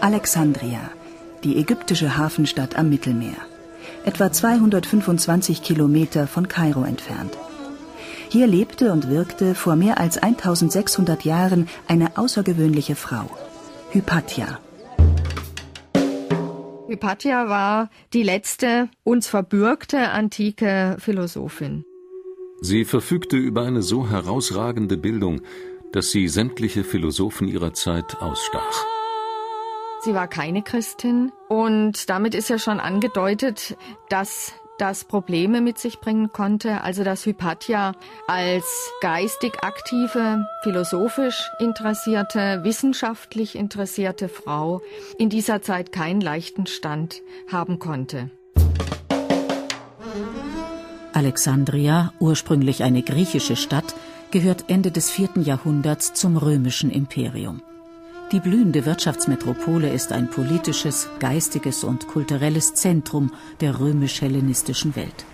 [0.00, 0.90] Alexandria,
[1.42, 3.36] die ägyptische Hafenstadt am Mittelmeer,
[4.04, 7.38] etwa 225 Kilometer von Kairo entfernt.
[8.28, 13.30] Hier lebte und wirkte vor mehr als 1600 Jahren eine außergewöhnliche Frau,
[13.90, 14.58] Hypatia.
[16.88, 21.84] Hypatia war die letzte uns verbürgte antike Philosophin.
[22.60, 25.42] Sie verfügte über eine so herausragende Bildung,
[25.92, 28.84] dass sie sämtliche Philosophen ihrer Zeit ausstach.
[30.02, 33.76] Sie war keine Christin und damit ist ja schon angedeutet,
[34.08, 37.94] dass das Probleme mit sich bringen konnte, also dass Hypatia
[38.26, 44.82] als geistig aktive, philosophisch interessierte, wissenschaftlich interessierte Frau
[45.18, 48.30] in dieser Zeit keinen leichten Stand haben konnte.
[51.16, 53.94] Alexandria, ursprünglich eine griechische Stadt,
[54.32, 57.62] gehört Ende des vierten Jahrhunderts zum römischen Imperium.
[58.32, 63.32] Die blühende Wirtschaftsmetropole ist ein politisches, geistiges und kulturelles Zentrum
[63.62, 65.24] der römisch-hellenistischen Welt.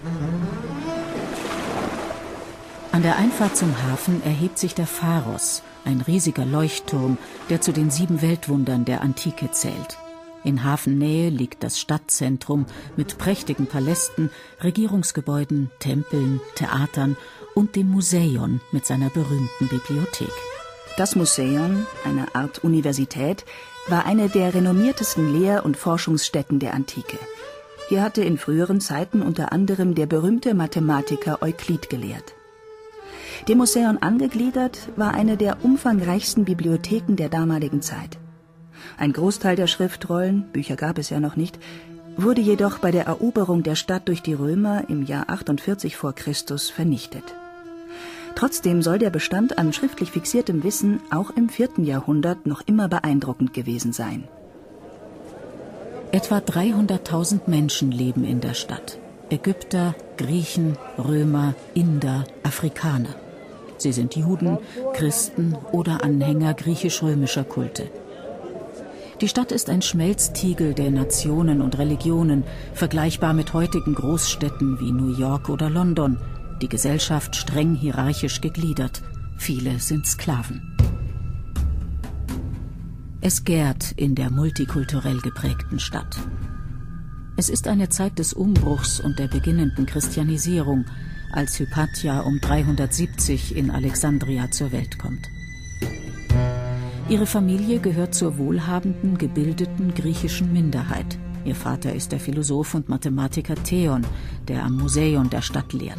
[2.92, 7.18] An der Einfahrt zum Hafen erhebt sich der Pharos, ein riesiger Leuchtturm,
[7.50, 9.98] der zu den sieben Weltwundern der Antike zählt.
[10.44, 14.30] In Hafennähe liegt das Stadtzentrum mit prächtigen Palästen,
[14.62, 17.16] Regierungsgebäuden, Tempeln, Theatern
[17.54, 20.32] und dem Museion mit seiner berühmten Bibliothek.
[20.96, 23.44] Das Museum, eine Art Universität,
[23.88, 27.18] war eine der renommiertesten Lehr- und Forschungsstätten der Antike.
[27.88, 32.34] Hier hatte in früheren Zeiten unter anderem der berühmte Mathematiker Euklid gelehrt.
[33.48, 38.18] Dem Museum angegliedert war eine der umfangreichsten Bibliotheken der damaligen Zeit.
[38.98, 41.58] Ein Großteil der Schriftrollen, Bücher gab es ja noch nicht,
[42.16, 46.70] wurde jedoch bei der Eroberung der Stadt durch die Römer im Jahr 48 vor Christus
[46.70, 47.24] vernichtet.
[48.34, 53.52] Trotzdem soll der Bestand an schriftlich fixiertem Wissen auch im vierten Jahrhundert noch immer beeindruckend
[53.52, 54.24] gewesen sein.
[56.12, 58.98] Etwa 300.000 Menschen leben in der Stadt.
[59.30, 63.14] Ägypter, Griechen, Römer, Inder, Afrikaner.
[63.78, 64.58] Sie sind Juden,
[64.92, 67.90] Christen oder Anhänger griechisch-römischer Kulte.
[69.22, 72.42] Die Stadt ist ein Schmelztiegel der Nationen und Religionen,
[72.74, 76.18] vergleichbar mit heutigen Großstädten wie New York oder London,
[76.60, 79.00] die Gesellschaft streng hierarchisch gegliedert.
[79.38, 80.76] Viele sind Sklaven.
[83.20, 86.18] Es gärt in der multikulturell geprägten Stadt.
[87.36, 90.84] Es ist eine Zeit des Umbruchs und der beginnenden Christianisierung,
[91.32, 95.28] als Hypatia um 370 in Alexandria zur Welt kommt.
[97.12, 101.18] Ihre Familie gehört zur wohlhabenden, gebildeten griechischen Minderheit.
[101.44, 104.06] Ihr Vater ist der Philosoph und Mathematiker Theon,
[104.48, 105.98] der am Museum der Stadt lehrt.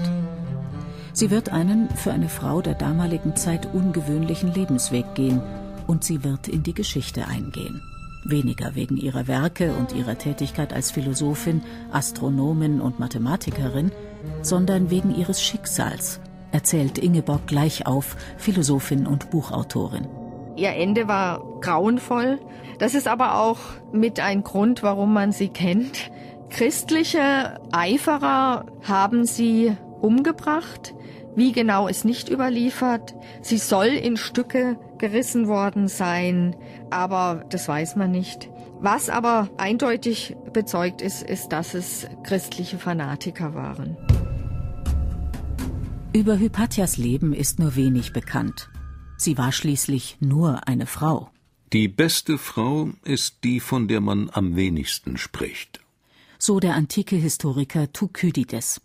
[1.14, 5.40] Sie wird einen für eine Frau der damaligen Zeit ungewöhnlichen Lebensweg gehen
[5.86, 7.80] und sie wird in die Geschichte eingehen.
[8.26, 13.92] Weniger wegen ihrer Werke und ihrer Tätigkeit als Philosophin, Astronomin und Mathematikerin,
[14.42, 16.20] sondern wegen ihres Schicksals,
[16.52, 20.08] erzählt Ingeborg Gleichauf, Philosophin und Buchautorin.
[20.56, 22.40] Ihr Ende war grauenvoll.
[22.80, 23.60] Das ist aber auch
[23.92, 26.12] mit ein Grund, warum man sie kennt.
[26.50, 30.94] Christliche Eiferer haben sie umgebracht.
[31.36, 33.16] Wie genau ist nicht überliefert.
[33.42, 36.56] Sie soll in Stücke gerissen worden sein,
[36.92, 38.50] aber das weiß man nicht.
[38.80, 43.98] Was aber eindeutig bezeugt ist, ist, dass es christliche Fanatiker waren.
[46.14, 48.70] Über Hypatias Leben ist nur wenig bekannt.
[49.24, 51.30] Sie war schließlich nur eine Frau.
[51.72, 55.80] Die beste Frau ist die, von der man am wenigsten spricht.
[56.38, 58.82] So der antike Historiker Thukydides.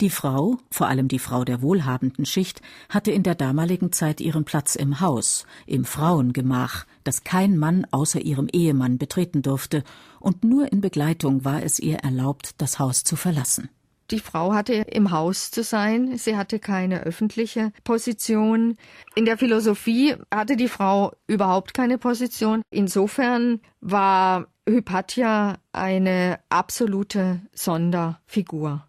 [0.00, 4.44] Die Frau, vor allem die Frau der wohlhabenden Schicht, hatte in der damaligen Zeit ihren
[4.44, 9.82] Platz im Haus, im Frauengemach, das kein Mann außer ihrem Ehemann betreten durfte,
[10.20, 13.70] und nur in Begleitung war es ihr erlaubt, das Haus zu verlassen.
[14.10, 18.76] Die Frau hatte im Haus zu sein, sie hatte keine öffentliche Position.
[19.14, 22.62] In der Philosophie hatte die Frau überhaupt keine Position.
[22.70, 28.86] Insofern war Hypatia eine absolute Sonderfigur.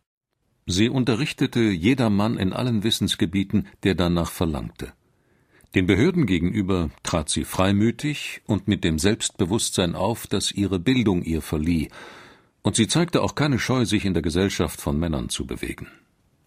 [0.65, 4.93] Sie unterrichtete jedermann in allen Wissensgebieten, der danach verlangte.
[5.75, 11.41] Den Behörden gegenüber trat sie freimütig und mit dem Selbstbewusstsein auf, das ihre Bildung ihr
[11.41, 11.89] verlieh,
[12.61, 15.87] und sie zeigte auch keine Scheu, sich in der Gesellschaft von Männern zu bewegen.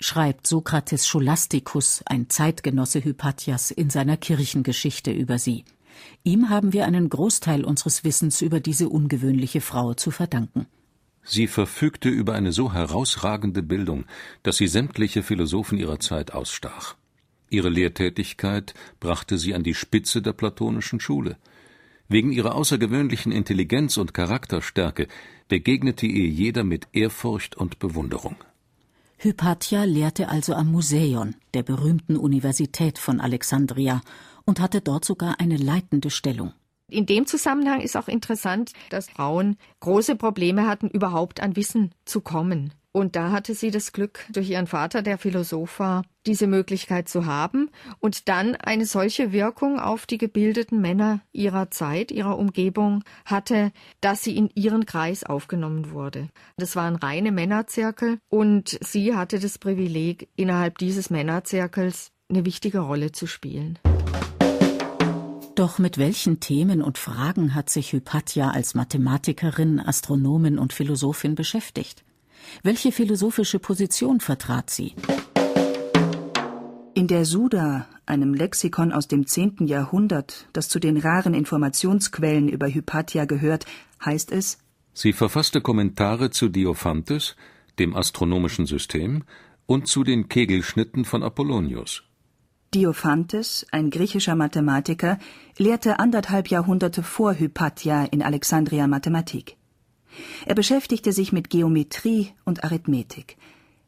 [0.01, 5.65] Schreibt Sokrates Scholasticus, ein Zeitgenosse Hypatias, in seiner Kirchengeschichte über sie.
[6.25, 10.67] Ihm haben wir einen Großteil unseres Wissens über diese ungewöhnliche Frau zu verdanken.
[11.25, 14.07] Sie verfügte über eine so herausragende Bildung,
[14.43, 16.97] dass sie sämtliche Philosophen ihrer Zeit ausstach.
[17.49, 21.37] Ihre Lehrtätigkeit brachte sie an die Spitze der platonischen Schule.
[22.09, 25.09] Wegen ihrer außergewöhnlichen Intelligenz und Charakterstärke
[25.49, 28.37] begegnete ihr jeder mit Ehrfurcht und Bewunderung.
[29.19, 34.01] Hypatia lehrte also am Museion, der berühmten Universität von Alexandria,
[34.45, 36.53] und hatte dort sogar eine leitende Stellung.
[36.89, 42.21] In dem Zusammenhang ist auch interessant, dass Frauen große Probleme hatten, überhaupt an Wissen zu
[42.21, 42.75] kommen.
[42.95, 47.25] Und da hatte sie das Glück, durch ihren Vater, der Philosoph war, diese Möglichkeit zu
[47.25, 53.73] haben und dann eine solche Wirkung auf die gebildeten Männer ihrer Zeit, ihrer Umgebung hatte,
[54.03, 56.29] dass sie in ihren Kreis aufgenommen wurde.
[56.59, 63.13] Das waren reine Männerzirkel und sie hatte das Privileg, innerhalb dieses Männerzirkels eine wichtige Rolle
[63.13, 63.79] zu spielen.
[65.55, 72.05] Doch mit welchen Themen und Fragen hat sich Hypatia als Mathematikerin, Astronomin und Philosophin beschäftigt?
[72.63, 74.95] Welche philosophische Position vertrat sie?
[76.95, 79.67] In der Suda, einem Lexikon aus dem 10.
[79.67, 83.65] Jahrhundert, das zu den raren Informationsquellen über Hypatia gehört,
[84.05, 84.59] heißt es
[84.95, 87.35] Sie verfasste Kommentare zu Diophantes,
[87.79, 89.25] dem astronomischen System,
[89.65, 92.03] und zu den Kegelschnitten von Apollonius.
[92.75, 95.19] Diophantes, ein griechischer Mathematiker,
[95.57, 99.57] lehrte anderthalb Jahrhunderte vor Hypatia in Alexandria Mathematik.
[100.47, 103.37] Er beschäftigte sich mit Geometrie und Arithmetik.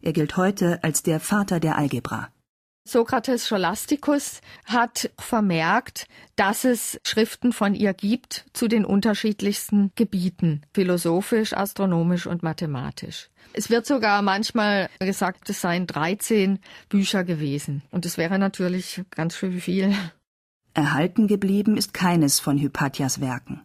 [0.02, 2.28] Er gilt heute als der Vater der Algebra.
[2.86, 6.06] Sokrates Scholasticus hat vermerkt,
[6.36, 13.30] dass es Schriften von ihr gibt zu den unterschiedlichsten Gebieten, philosophisch, astronomisch und mathematisch.
[13.54, 16.58] Es wird sogar manchmal gesagt, es seien 13
[16.90, 17.82] Bücher gewesen.
[17.90, 19.94] Und es wäre natürlich ganz schön viel.
[20.74, 23.62] Erhalten geblieben ist keines von Hypatias Werken.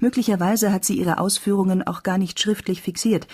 [0.00, 3.26] Möglicherweise hat sie ihre Ausführungen auch gar nicht schriftlich fixiert,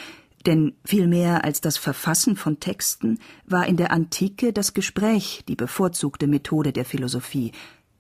[0.47, 5.57] denn viel mehr als das Verfassen von Texten war in der Antike das Gespräch die
[5.57, 7.53] bevorzugte Methode der Philosophie,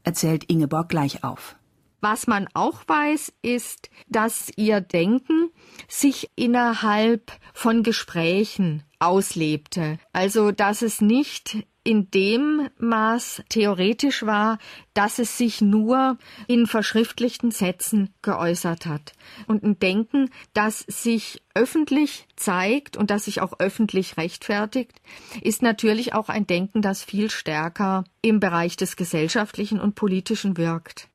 [0.04, 1.56] erzählt Ingeborg gleich auf.
[2.00, 5.50] Was man auch weiß, ist, dass ihr Denken
[5.86, 9.98] sich innerhalb von Gesprächen auslebte.
[10.12, 11.58] Also, dass es nicht
[11.90, 14.58] in dem Maß theoretisch war,
[14.94, 19.12] dass es sich nur in verschriftlichten Sätzen geäußert hat.
[19.48, 25.00] Und ein Denken, das sich öffentlich zeigt und das sich auch öffentlich rechtfertigt,
[25.42, 31.08] ist natürlich auch ein Denken, das viel stärker im Bereich des Gesellschaftlichen und Politischen wirkt.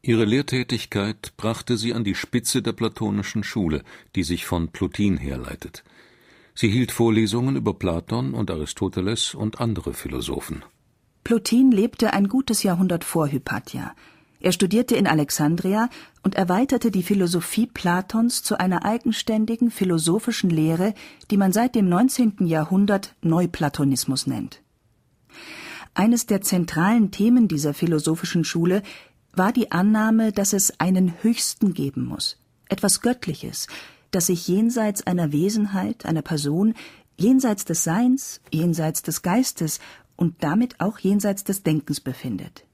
[0.00, 3.82] Ihre Lehrtätigkeit brachte sie an die Spitze der platonischen Schule,
[4.14, 5.82] die sich von Plotin herleitet.
[6.54, 10.62] Sie hielt Vorlesungen über Platon und Aristoteles und andere Philosophen.
[11.24, 13.94] Plotin lebte ein gutes Jahrhundert vor Hypatia.
[14.38, 15.88] Er studierte in Alexandria
[16.22, 20.94] und erweiterte die Philosophie Platons zu einer eigenständigen philosophischen Lehre,
[21.30, 22.46] die man seit dem 19.
[22.46, 24.60] Jahrhundert Neuplatonismus nennt.
[25.94, 28.82] Eines der zentralen Themen dieser philosophischen Schule
[29.32, 33.66] war die Annahme, dass es einen Höchsten geben muss, etwas Göttliches,
[34.14, 36.74] das sich jenseits einer Wesenheit, einer Person,
[37.18, 39.80] jenseits des Seins, jenseits des Geistes
[40.16, 42.64] und damit auch jenseits des Denkens befindet.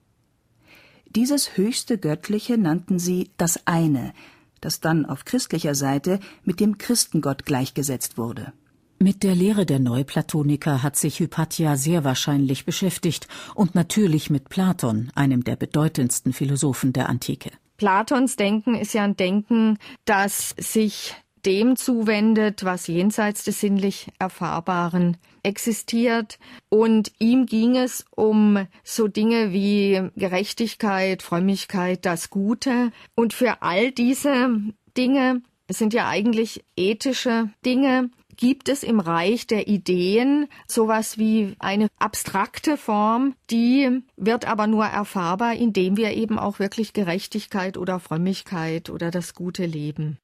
[1.17, 4.13] Dieses höchste Göttliche nannten sie das eine,
[4.61, 8.53] das dann auf christlicher Seite mit dem Christengott gleichgesetzt wurde.
[8.99, 15.11] Mit der Lehre der Neuplatoniker hat sich Hypatia sehr wahrscheinlich beschäftigt und natürlich mit Platon,
[15.15, 17.51] einem der bedeutendsten Philosophen der Antike.
[17.79, 21.15] Platons Denken ist ja ein Denken, das sich
[21.47, 26.39] dem zuwendet, was jenseits des sinnlich Erfahrbaren existiert.
[26.69, 32.93] Und ihm ging es um so Dinge wie Gerechtigkeit, Frömmigkeit, das Gute.
[33.15, 34.51] Und für all diese
[34.97, 41.55] Dinge, es sind ja eigentlich ethische Dinge, gibt es im Reich der Ideen sowas wie
[41.59, 48.01] eine abstrakte Form, die wird aber nur erfahrbar, indem wir eben auch wirklich Gerechtigkeit oder
[48.01, 50.19] Frömmigkeit oder das gute leben.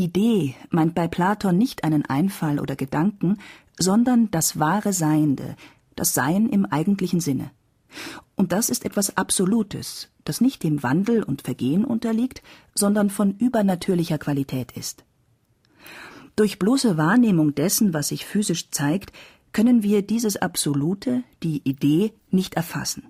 [0.00, 3.38] Idee meint bei Platon nicht einen Einfall oder Gedanken,
[3.78, 5.56] sondern das wahre Seiende,
[5.96, 7.50] das Sein im eigentlichen Sinne.
[8.36, 12.42] Und das ist etwas Absolutes, das nicht dem Wandel und Vergehen unterliegt,
[12.74, 15.04] sondern von übernatürlicher Qualität ist.
[16.36, 19.12] Durch bloße Wahrnehmung dessen, was sich physisch zeigt,
[19.52, 23.08] können wir dieses Absolute, die Idee, nicht erfassen.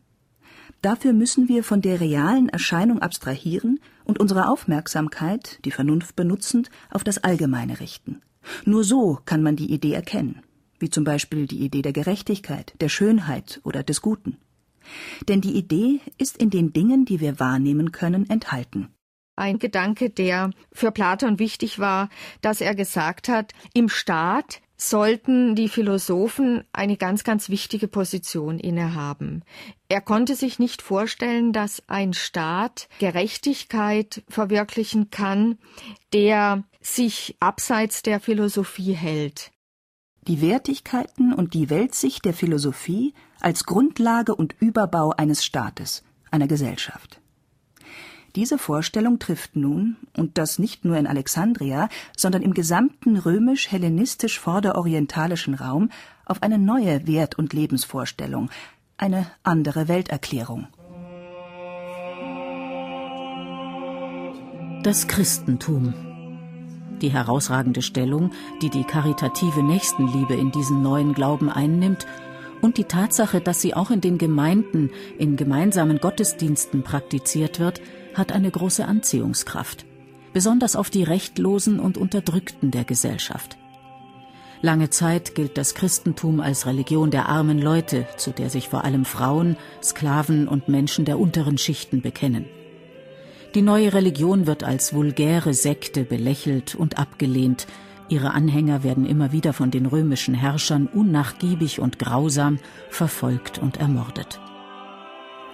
[0.83, 3.81] Dafür müssen wir von der realen Erscheinung abstrahieren
[4.11, 8.21] und unsere Aufmerksamkeit, die Vernunft benutzend, auf das Allgemeine richten.
[8.65, 10.43] Nur so kann man die Idee erkennen,
[10.81, 14.39] wie zum Beispiel die Idee der Gerechtigkeit, der Schönheit oder des Guten.
[15.29, 18.89] Denn die Idee ist in den Dingen, die wir wahrnehmen können, enthalten.
[19.37, 22.09] Ein Gedanke, der für Platon wichtig war,
[22.41, 29.43] dass er gesagt hat, im Staat sollten die Philosophen eine ganz, ganz wichtige Position innehaben.
[29.89, 35.59] Er konnte sich nicht vorstellen, dass ein Staat Gerechtigkeit verwirklichen kann,
[36.13, 39.51] der sich abseits der Philosophie hält.
[40.27, 47.20] Die Wertigkeiten und die Weltsicht der Philosophie als Grundlage und Überbau eines Staates, einer Gesellschaft.
[48.37, 55.55] Diese Vorstellung trifft nun, und das nicht nur in Alexandria, sondern im gesamten römisch-hellenistisch vorderorientalischen
[55.55, 55.91] Raum,
[56.25, 58.49] auf eine neue Wert- und Lebensvorstellung,
[58.99, 60.69] eine andere Welterklärung.
[64.85, 65.93] Das Christentum.
[67.03, 68.31] Die herausragende Stellung,
[68.63, 72.07] die die karitative Nächstenliebe in diesen neuen Glauben einnimmt,
[72.63, 77.81] und die Tatsache, dass sie auch in den Gemeinden in gemeinsamen Gottesdiensten praktiziert wird,
[78.15, 79.85] hat eine große Anziehungskraft,
[80.33, 83.57] besonders auf die Rechtlosen und Unterdrückten der Gesellschaft.
[84.63, 89.07] Lange Zeit gilt das Christentum als Religion der armen Leute, zu der sich vor allem
[89.07, 92.45] Frauen, Sklaven und Menschen der unteren Schichten bekennen.
[93.55, 97.67] Die neue Religion wird als vulgäre Sekte belächelt und abgelehnt,
[98.09, 102.59] ihre Anhänger werden immer wieder von den römischen Herrschern unnachgiebig und grausam
[102.91, 104.41] verfolgt und ermordet.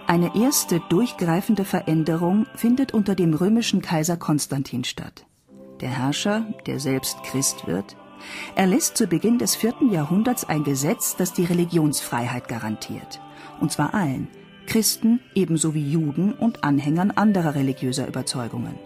[0.09, 5.27] Eine erste durchgreifende Veränderung findet unter dem römischen Kaiser Konstantin statt.
[5.81, 7.97] Der Herrscher, der selbst Christ wird,
[8.55, 13.21] erlässt zu Beginn des vierten Jahrhunderts ein Gesetz, das die Religionsfreiheit garantiert.
[13.61, 14.29] Und zwar allen,
[14.67, 18.79] Christen ebenso wie Juden und Anhängern anderer religiöser Überzeugungen.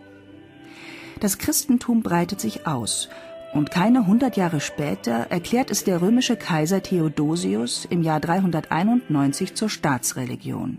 [1.21, 3.11] Das Christentum breitet sich aus
[3.53, 9.69] und keine hundert Jahre später erklärt es der römische Kaiser Theodosius im Jahr 391 zur
[9.69, 10.79] Staatsreligion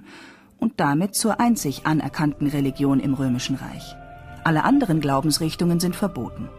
[0.60, 3.96] und damit zur einzig anerkannten Religion im Römischen Reich.
[4.44, 6.50] Alle anderen Glaubensrichtungen sind verboten.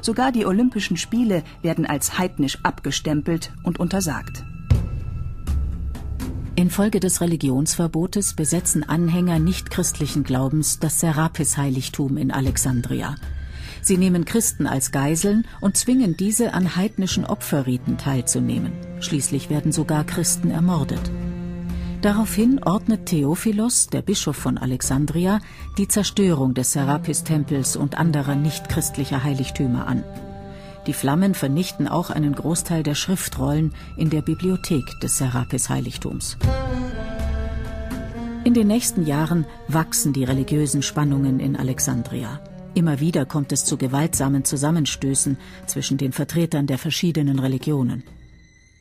[0.00, 4.44] Sogar die Olympischen Spiele werden als heidnisch abgestempelt und untersagt.
[6.56, 13.14] Infolge des Religionsverbotes besetzen Anhänger nichtchristlichen Glaubens das Serapis-Heiligtum in Alexandria.
[13.82, 18.72] Sie nehmen Christen als Geiseln und zwingen diese an heidnischen Opferriten teilzunehmen.
[19.00, 21.10] Schließlich werden sogar Christen ermordet.
[22.02, 25.40] Daraufhin ordnet Theophilos, der Bischof von Alexandria,
[25.76, 30.02] die Zerstörung des Serapis-Tempels und anderer nichtchristlicher Heiligtümer an.
[30.86, 36.38] Die Flammen vernichten auch einen Großteil der Schriftrollen in der Bibliothek des Serapis-Heiligtums.
[38.44, 42.40] In den nächsten Jahren wachsen die religiösen Spannungen in Alexandria.
[42.74, 45.36] Immer wieder kommt es zu gewaltsamen Zusammenstößen
[45.66, 48.04] zwischen den Vertretern der verschiedenen Religionen.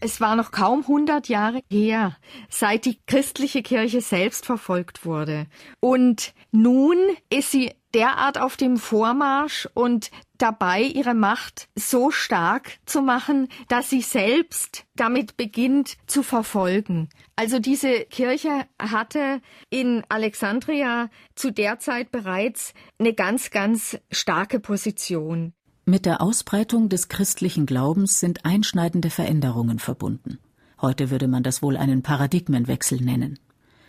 [0.02, 2.16] Es war noch kaum 100 Jahre her,
[2.50, 5.48] seit die christliche Kirche selbst verfolgt wurde.
[5.82, 6.98] Und nun
[7.30, 13.90] ist sie derart auf dem Vormarsch und dabei, ihre Macht so stark zu machen, dass
[13.90, 17.10] sie selbst damit beginnt zu verfolgen.
[17.36, 25.54] Also diese Kirche hatte in Alexandria zu der Zeit bereits eine ganz, ganz starke Position.
[25.90, 30.38] Mit der Ausbreitung des christlichen Glaubens sind einschneidende Veränderungen verbunden.
[30.80, 33.40] Heute würde man das wohl einen Paradigmenwechsel nennen.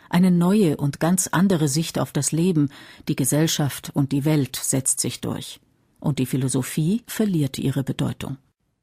[0.09, 2.71] Eine neue und ganz andere Sicht auf das Leben,
[3.07, 5.61] die Gesellschaft und die Welt setzt sich durch.
[5.99, 8.39] Und die Philosophie verliert ihre Bedeutung.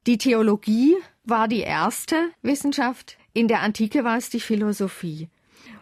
[0.06, 0.94] Die Theologie
[1.24, 3.18] war die erste Wissenschaft.
[3.32, 5.28] In der Antike war es die Philosophie.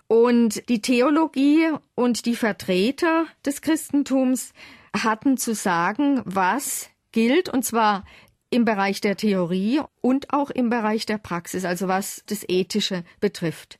[0.08, 4.54] Und die Theologie und die Vertreter des Christentums
[4.94, 8.04] hatten zu sagen, was gilt, und zwar
[8.50, 13.78] im Bereich der Theorie und auch im Bereich der Praxis, also was das Ethische betrifft.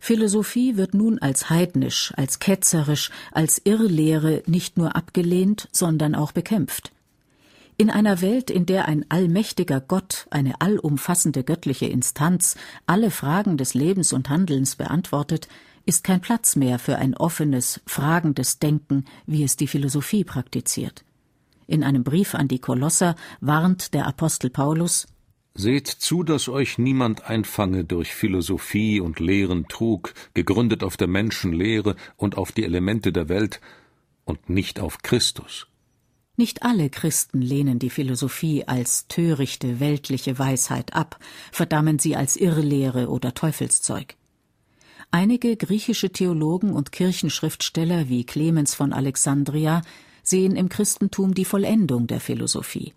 [0.00, 6.92] Philosophie wird nun als heidnisch, als ketzerisch, als Irrlehre nicht nur abgelehnt, sondern auch bekämpft.
[7.78, 12.54] In einer Welt, in der ein allmächtiger Gott, eine allumfassende göttliche Instanz,
[12.86, 15.48] alle Fragen des Lebens und Handelns beantwortet,
[15.86, 21.03] ist kein Platz mehr für ein offenes, fragendes Denken, wie es die Philosophie praktiziert.
[21.66, 25.06] In einem Brief an die Kolosser warnt der Apostel Paulus
[25.56, 31.94] Seht zu, dass euch niemand einfange durch Philosophie und leeren Trug, gegründet auf der Menschenlehre
[32.16, 33.60] und auf die Elemente der Welt
[34.24, 35.68] und nicht auf Christus.
[36.36, 41.20] Nicht alle Christen lehnen die Philosophie als törichte weltliche Weisheit ab,
[41.52, 44.16] verdammen sie als Irrlehre oder Teufelszeug.
[45.12, 49.82] Einige griechische Theologen und Kirchenschriftsteller wie Clemens von Alexandria
[50.24, 52.92] sehen im Christentum die Vollendung der Philosophie.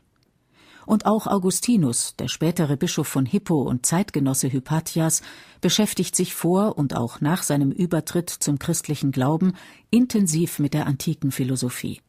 [0.87, 5.21] Und auch Augustinus, der spätere Bischof von Hippo und Zeitgenosse Hypatias,
[5.59, 9.53] beschäftigt sich vor und auch nach seinem Übertritt zum christlichen Glauben
[9.91, 11.99] intensiv mit der antiken Philosophie.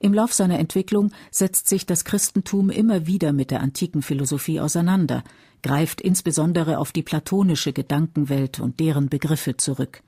[0.00, 5.22] Im Lauf seiner Entwicklung setzt sich das Christentum immer wieder mit der antiken Philosophie auseinander,
[5.62, 10.02] greift insbesondere auf die platonische Gedankenwelt und deren Begriffe zurück.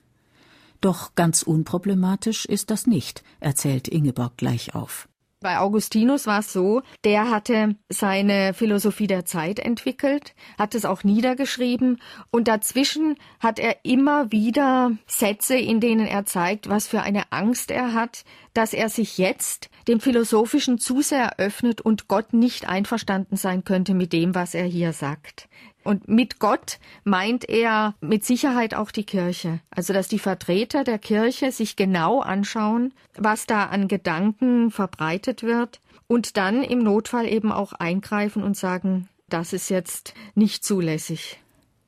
[0.84, 5.08] Doch ganz unproblematisch ist das nicht, erzählt Ingeborg gleich auf.
[5.40, 11.02] Bei Augustinus war es so, der hatte seine Philosophie der Zeit entwickelt, hat es auch
[11.02, 17.32] niedergeschrieben und dazwischen hat er immer wieder Sätze, in denen er zeigt, was für eine
[17.32, 22.68] Angst er hat, dass er sich jetzt dem Philosophischen zu sehr öffnet und Gott nicht
[22.68, 25.48] einverstanden sein könnte mit dem, was er hier sagt.
[25.84, 29.60] Und mit Gott meint er mit Sicherheit auch die Kirche.
[29.70, 35.80] Also, dass die Vertreter der Kirche sich genau anschauen, was da an Gedanken verbreitet wird
[36.06, 41.38] und dann im Notfall eben auch eingreifen und sagen, das ist jetzt nicht zulässig.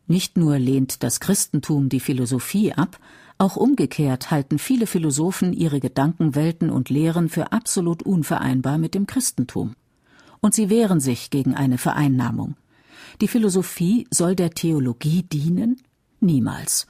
[0.06, 2.98] Nicht nur lehnt das Christentum die Philosophie ab,
[3.38, 9.74] auch umgekehrt halten viele Philosophen ihre Gedankenwelten und Lehren für absolut unvereinbar mit dem Christentum.
[10.40, 12.56] Und sie wehren sich gegen eine Vereinnahmung.
[13.22, 15.80] Die Philosophie soll der Theologie dienen?
[16.20, 16.86] Niemals.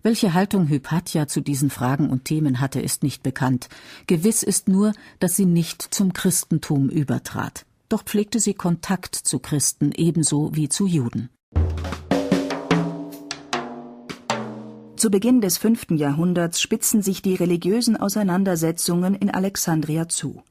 [0.00, 3.68] Welche Haltung Hypatia zu diesen Fragen und Themen hatte, ist nicht bekannt.
[4.06, 7.66] Gewiss ist nur, dass sie nicht zum Christentum übertrat.
[7.88, 11.30] Doch pflegte sie Kontakt zu Christen ebenso wie zu Juden.
[14.94, 20.44] Zu Beginn des fünften Jahrhunderts spitzen sich die religiösen Auseinandersetzungen in Alexandria zu.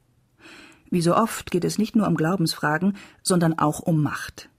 [0.90, 4.50] Wie so oft geht es nicht nur um Glaubensfragen, sondern auch um Macht.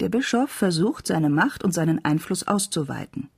[0.00, 3.28] Der Bischof versucht, seine Macht und seinen Einfluss auszuweiten,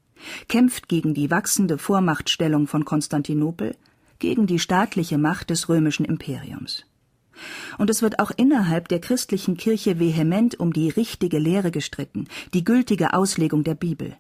[0.49, 3.77] kämpft gegen die wachsende Vormachtstellung von Konstantinopel,
[4.19, 6.85] gegen die staatliche Macht des römischen Imperiums.
[7.77, 12.65] Und es wird auch innerhalb der christlichen Kirche vehement um die richtige Lehre gestritten, die
[12.65, 14.17] gültige Auslegung der Bibel.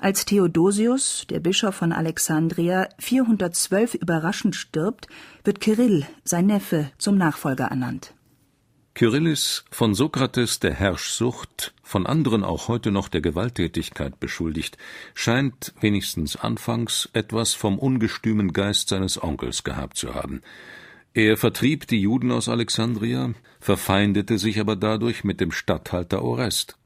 [0.00, 5.06] Als Theodosius, der Bischof von Alexandria, 412 überraschend stirbt,
[5.44, 8.15] wird Kirill, sein Neffe, zum Nachfolger ernannt.
[8.96, 14.78] Kyrillis, von Sokrates der Herrschsucht, von anderen auch heute noch der Gewalttätigkeit beschuldigt,
[15.12, 20.40] scheint wenigstens anfangs etwas vom ungestümen Geist seines Onkels gehabt zu haben.
[21.12, 26.78] Er vertrieb die Juden aus Alexandria, verfeindete sich aber dadurch mit dem Statthalter Orest.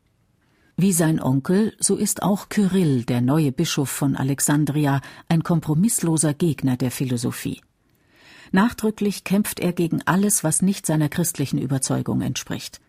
[0.77, 6.77] Wie sein Onkel, so ist auch Kyrill, der neue Bischof von Alexandria, ein kompromissloser Gegner
[6.77, 7.61] der Philosophie.
[8.53, 12.81] Nachdrücklich kämpft er gegen alles, was nicht seiner christlichen Überzeugung entspricht.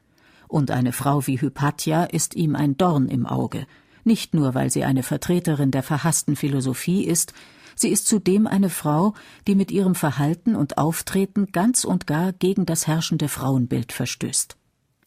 [0.47, 3.67] Und eine Frau wie Hypatia ist ihm ein Dorn im Auge,
[4.03, 7.33] nicht nur weil sie eine Vertreterin der verhassten Philosophie ist,
[7.75, 9.13] sie ist zudem eine Frau,
[9.47, 14.57] die mit ihrem Verhalten und Auftreten ganz und gar gegen das herrschende Frauenbild verstößt.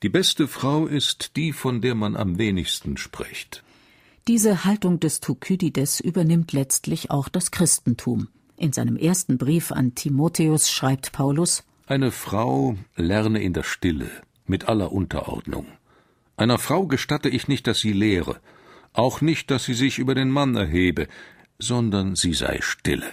[0.02, 3.64] Die beste Frau ist die, von der man am wenigsten spricht.
[4.28, 8.28] Diese Haltung des Thukydides übernimmt letztlich auch das Christentum.
[8.56, 14.08] In seinem ersten Brief an Timotheus schreibt Paulus Eine Frau lerne in der Stille,
[14.46, 15.66] mit aller Unterordnung.
[16.36, 18.40] Einer Frau gestatte ich nicht, dass sie lehre,
[18.92, 21.08] auch nicht, dass sie sich über den Mann erhebe,
[21.58, 23.12] sondern sie sei stille.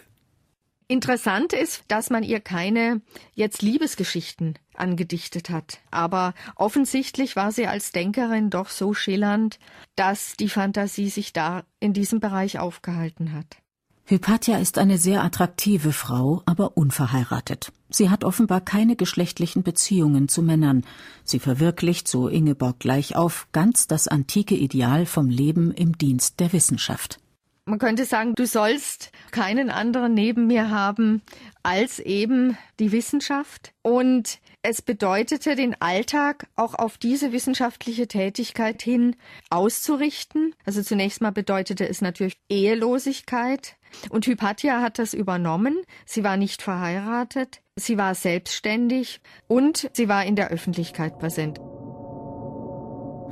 [0.88, 3.02] Interessant ist, dass man ihr keine
[3.34, 5.80] jetzt Liebesgeschichten angedichtet hat.
[5.90, 9.58] Aber offensichtlich war sie als Denkerin doch so schillernd,
[9.96, 13.58] dass die Fantasie sich da in diesem Bereich aufgehalten hat.
[14.06, 17.72] Hypatia ist eine sehr attraktive Frau, aber unverheiratet.
[17.90, 20.84] Sie hat offenbar keine geschlechtlichen Beziehungen zu Männern.
[21.24, 26.54] Sie verwirklicht, so Ingeborg gleich auf, ganz das antike Ideal vom Leben im Dienst der
[26.54, 27.20] Wissenschaft.
[27.66, 31.22] Man könnte sagen, du sollst keinen anderen neben mir haben
[31.64, 33.72] als eben die Wissenschaft.
[33.84, 39.16] Und es bedeutete, den Alltag auch auf diese wissenschaftliche Tätigkeit hin
[39.50, 40.56] auszurichten.
[40.66, 43.76] Also zunächst mal bedeutete es natürlich Ehelosigkeit.
[44.10, 45.78] Und Hypatia hat das übernommen.
[46.06, 51.60] Sie war nicht verheiratet, sie war selbstständig und sie war in der Öffentlichkeit präsent.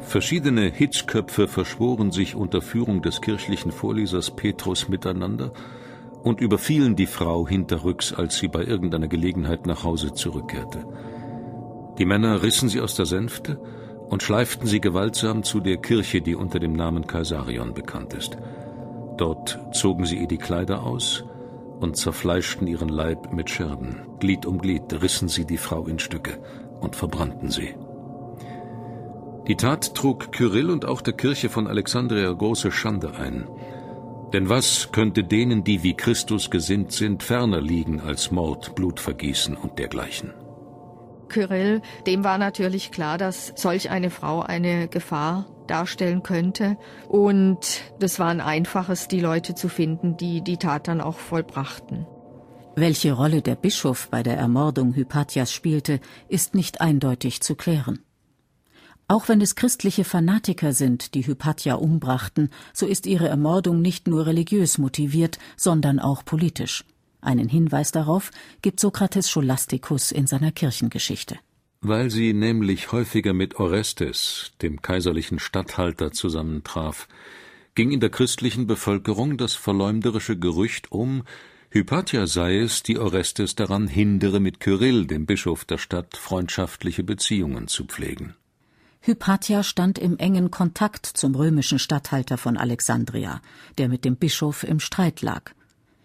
[0.01, 5.51] Verschiedene Hitzköpfe verschworen sich unter Führung des kirchlichen Vorlesers Petrus miteinander
[6.23, 10.85] und überfielen die Frau hinterrücks, als sie bei irgendeiner Gelegenheit nach Hause zurückkehrte.
[11.97, 13.59] Die Männer rissen sie aus der Sänfte
[14.09, 18.37] und schleiften sie gewaltsam zu der Kirche, die unter dem Namen Kaisarion bekannt ist.
[19.19, 21.25] Dort zogen sie ihr die Kleider aus
[21.81, 24.07] und zerfleischten ihren Leib mit Scherben.
[24.19, 26.39] Glied um Glied rissen sie die Frau in Stücke
[26.79, 27.75] und verbrannten sie.
[29.49, 33.45] Die Tat trug Kyrill und auch der Kirche von Alexandria große Schande ein.
[34.31, 39.79] Denn was könnte denen, die wie Christus gesinnt sind, ferner liegen als Mord, Blutvergießen und
[39.79, 40.33] dergleichen?
[41.27, 46.77] Kyrill, dem war natürlich klar, dass solch eine Frau eine Gefahr darstellen könnte.
[47.07, 52.05] Und das war ein einfaches, die Leute zu finden, die die Tat dann auch vollbrachten.
[52.75, 57.99] Welche Rolle der Bischof bei der Ermordung Hypatias spielte, ist nicht eindeutig zu klären.
[59.07, 64.27] Auch wenn es christliche Fanatiker sind, die Hypatia umbrachten, so ist ihre Ermordung nicht nur
[64.27, 66.85] religiös motiviert, sondern auch politisch.
[67.19, 71.37] Einen Hinweis darauf gibt Sokrates Scholasticus in seiner Kirchengeschichte.
[71.81, 77.07] Weil sie nämlich häufiger mit Orestes, dem kaiserlichen Statthalter, zusammentraf,
[77.73, 81.23] ging in der christlichen Bevölkerung das verleumderische Gerücht um,
[81.71, 87.67] Hypatia sei es, die Orestes daran hindere, mit Kyrill, dem Bischof der Stadt, freundschaftliche Beziehungen
[87.67, 88.35] zu pflegen.
[89.01, 93.41] Hypatia stand im engen Kontakt zum römischen Statthalter von Alexandria,
[93.77, 95.53] der mit dem Bischof im Streit lag.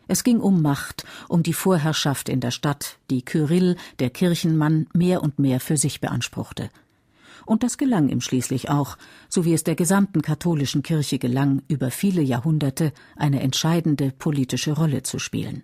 [0.07, 5.23] Es ging um Macht, um die Vorherrschaft in der Stadt, die Kyrill, der Kirchenmann, mehr
[5.23, 6.69] und mehr für sich beanspruchte.
[7.47, 8.97] Und das gelang ihm schließlich auch,
[9.29, 15.03] so wie es der gesamten katholischen Kirche gelang, über viele Jahrhunderte eine entscheidende politische Rolle
[15.03, 15.63] zu spielen.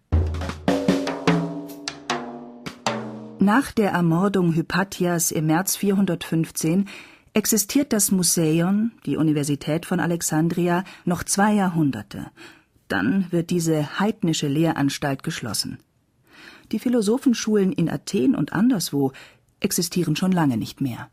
[3.39, 6.89] Nach der Ermordung Hypatias im März 415
[7.33, 12.31] existiert das Museion, die Universität von Alexandria, noch zwei Jahrhunderte
[12.93, 15.79] dann wird diese heidnische Lehranstalt geschlossen.
[16.73, 19.13] Die Philosophenschulen in Athen und anderswo
[19.61, 21.11] existieren schon lange nicht mehr.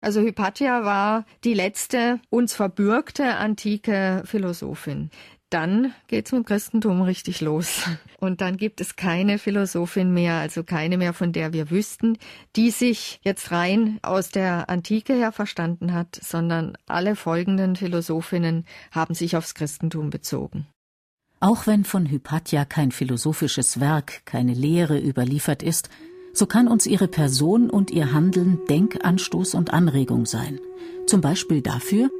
[0.00, 5.10] Also Hypatia war die letzte uns verbürgte antike Philosophin.
[5.50, 7.88] Dann geht's mit dem Christentum richtig los.
[8.20, 12.18] Und dann gibt es keine Philosophin mehr, also keine mehr, von der wir wüssten,
[12.54, 19.14] die sich jetzt rein aus der Antike her verstanden hat, sondern alle folgenden Philosophinnen haben
[19.14, 20.66] sich aufs Christentum bezogen.
[21.40, 25.88] Auch wenn von Hypatia kein philosophisches Werk, keine Lehre überliefert ist,
[26.32, 30.60] so kann uns ihre Person und ihr Handeln Denkanstoß und Anregung sein.
[31.06, 32.10] Zum Beispiel dafür,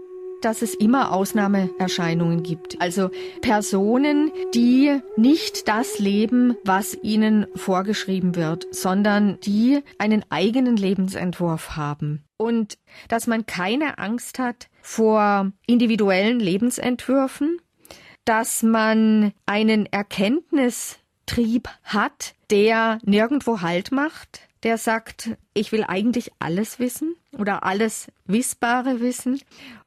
[0.40, 2.80] dass es immer Ausnahmeerscheinungen gibt.
[2.80, 11.76] Also Personen, die nicht das leben, was ihnen vorgeschrieben wird, sondern die einen eigenen Lebensentwurf
[11.76, 12.24] haben.
[12.36, 12.78] Und
[13.08, 17.58] dass man keine Angst hat vor individuellen Lebensentwürfen,
[18.24, 26.78] dass man einen Erkenntnistrieb hat, der nirgendwo Halt macht, der sagt, ich will eigentlich alles
[26.78, 29.40] wissen oder alles Wissbare wissen.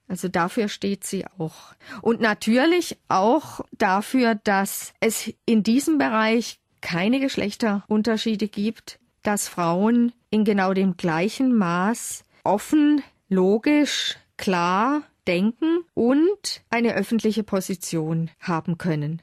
[0.07, 1.73] Also dafür steht sie auch.
[2.01, 10.43] Und natürlich auch dafür, dass es in diesem Bereich keine Geschlechterunterschiede gibt, dass Frauen in
[10.43, 19.21] genau dem gleichen Maß offen, logisch, klar denken und eine öffentliche Position haben können.